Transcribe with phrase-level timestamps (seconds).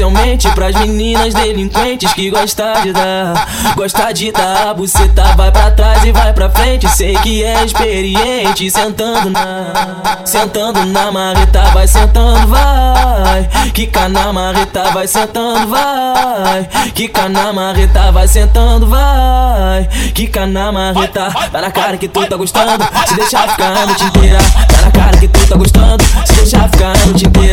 [0.00, 3.74] especialmente pras meninas delinquentes que gostam de dar.
[3.76, 6.88] Gosta de dar, buceta vai pra trás e vai pra frente.
[6.88, 10.22] Sei que é experiente, sentando na.
[10.24, 13.48] Sentando na marreta, vai sentando, vai.
[13.74, 16.68] Quica na marreta, vai sentando, vai.
[16.94, 19.86] Quica na marreta, vai sentando, vai.
[20.14, 22.84] Quica na marreta, tá na cara que tu tá gostando.
[23.06, 26.04] Se deixar ficar a noite inteira, tá na cara que tu tá gostando.
[26.24, 27.49] Se deixar ficar a noite inteira,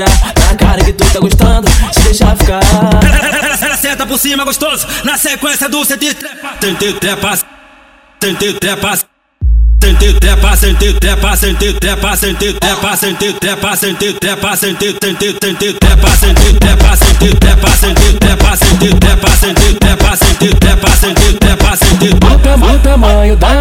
[4.18, 6.56] por cima gostoso, na sequência do senti trepa.
[6.60, 7.38] Senti trepa,
[8.20, 8.98] senti trepa.
[9.80, 15.74] Senti trepa, senti trepa, senti trepa, senti trepa, senti trepa, senti trepa, senti senti senti
[15.74, 19.07] trepa, senti trepa, senti trepa, senti trepa, senti trepa,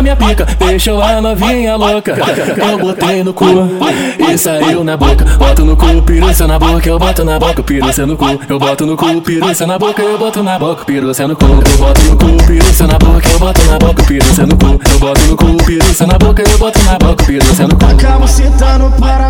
[0.07, 2.15] minha pica, deixou a novinha louca.
[2.57, 3.45] Eu botei no cu
[4.19, 5.25] e saiu na boca.
[5.37, 8.39] Boto no cu, piruça na boca, eu boto na boca, piruça no cu.
[8.49, 11.47] Eu boto no cu, piruça na boca, eu boto na boca, piruça no cu.
[11.47, 14.81] Eu boto no cu, piruça na boca, eu boto na boca, piruça no cu.
[14.93, 17.85] Eu boto no cu, piruça na boca, eu boto na boca, piruça no cu.
[17.87, 19.27] Acabo sentando para.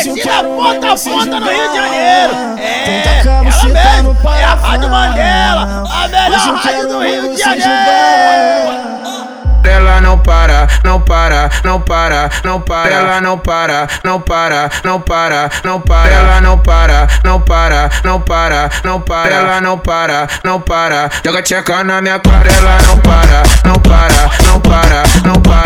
[0.00, 1.52] Hoje eu a quero ponta ver a você ponta no jogar.
[1.52, 2.32] Rio de Janeiro.
[2.58, 3.79] É, ela
[4.50, 4.90] a Rádio.
[4.90, 8.90] Mandela, a melhor rádio do Rio de Janeiro.
[9.62, 12.90] Ela não para, não para, não para, não para.
[12.90, 16.10] Ela não para, não para, não para, não para.
[16.10, 19.30] Ela não para, não para, não para, não para.
[19.30, 21.10] Ela não para, não para.
[21.24, 22.48] Joga tcheca na minha cara.
[22.52, 25.59] Ela não para, não para, não para, não para.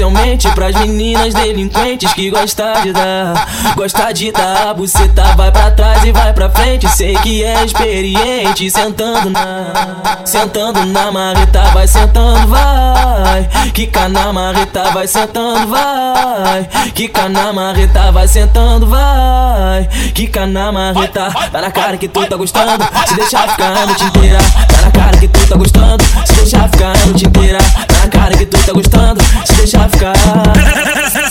[0.00, 3.74] Especialmente pras meninas delinquentes que gostam de dar.
[3.76, 6.88] Gosta de dar, buceta vai pra trás e vai pra frente.
[6.88, 10.22] Sei que é experiente, sentando na.
[10.24, 13.46] Sentando na marreta, vai sentando, vai.
[13.74, 16.68] Quica na marreta, vai sentando, vai.
[16.94, 19.86] Quica na marreta, vai sentando, vai.
[20.14, 22.84] Quica na marreta, tá na cara que tu tá gostando.
[23.06, 26.04] Se deixar ficar a noite inteira, tá na cara que tu tá gostando.
[26.24, 29.20] Se deixar ficar a noite inteira, tá na cara que tu tá gostando.
[29.44, 30.12] Se deixar ficar.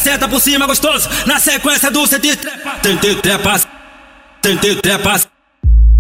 [0.08, 2.76] Ela por cima gostoso, na sequência do senti trepa.
[2.84, 3.60] Senti trepa,
[4.44, 5.20] senti trepa.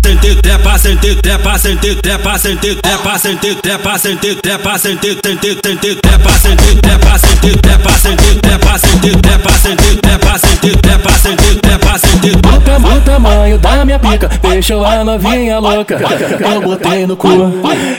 [0.01, 5.95] Senti trepa, senti trepa, senti trepa, senti trepa, senti trepa, senti trepa, senti senti senti
[5.99, 8.38] trepa, senti trepa, senti trepa, senti trepa, senti
[13.89, 15.97] minha pica, deixou a novinha louca.
[16.53, 17.27] Eu botei no cu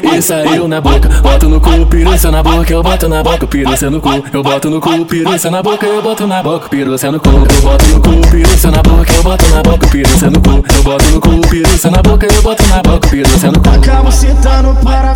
[0.03, 1.09] e saiu na boca.
[1.21, 4.23] Boto no cu, piruça na boca, eu boto na boca, piruça no cu.
[4.33, 7.31] Eu boto no cu, piruça na boca, eu boto na boca, piruça no cu.
[7.31, 10.65] Eu boto no cu, piruça na boca, eu boto na boca, piruça no cu.
[10.77, 13.69] Eu boto no cu, piruça na boca, eu boto na boca, piruça no cu.
[13.71, 15.11] Acabo sentando para.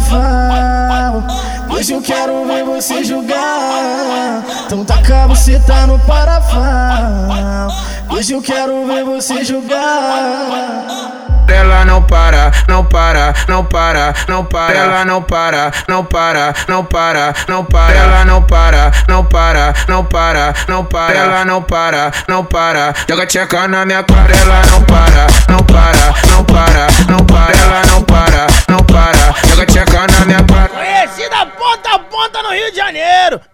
[1.71, 4.34] Hoje eu quero ver você jogar.
[4.67, 7.69] Então tá acabo sentando para fal.
[8.09, 11.13] Hoje eu quero ver você jogar.
[11.47, 14.75] Ela não para, não para, não para, não para.
[14.75, 17.95] Ela não para, não para, não para, não para.
[17.95, 21.15] Ela não para, não para, não para, não para.
[21.15, 22.95] Ela não para, não para.
[23.07, 24.35] Joga tcheca na minha cara.
[24.35, 26.34] Ela não para, não para, não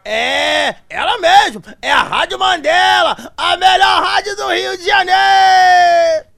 [0.04, 6.29] É, ela mesmo, é a Rádio Mandela, a melhor rádio do Rio de Janeiro!